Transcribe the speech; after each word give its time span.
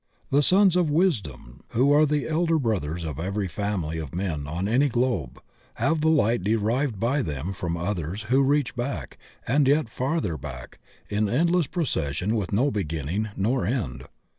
The 0.31 0.41
Sons 0.41 0.75
of 0.75 0.89
Wisdom, 0.89 1.59
who 1.73 1.91
are 1.91 2.07
the 2.07 2.27
Elder 2.27 2.57
Brothers 2.57 3.03
of 3.05 3.19
every 3.19 3.47
family 3.47 3.99
of 3.99 4.15
men 4.15 4.47
on 4.47 4.67
any 4.67 4.89
globe, 4.89 5.39
have 5.75 6.01
the 6.01 6.09
light, 6.09 6.43
derived 6.43 6.99
by 6.99 7.21
them 7.21 7.53
from 7.53 7.77
others 7.77 8.23
who 8.23 8.41
reach 8.41 8.75
back, 8.75 9.19
and 9.45 9.67
yet 9.67 9.89
farther 9.89 10.37
back, 10.37 10.79
in 11.07 11.29
endless 11.29 11.67
procession 11.67 12.33
with 12.35 12.51
no 12.51 12.71
begin 12.71 13.05
ning 13.05 13.29
nor 13.37 13.63
end. 13.67 14.05